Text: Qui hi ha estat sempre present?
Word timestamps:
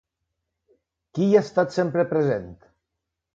Qui 1.17 1.27
hi 1.27 1.35
ha 1.35 1.43
estat 1.49 1.77
sempre 1.77 2.07
present? 2.15 2.49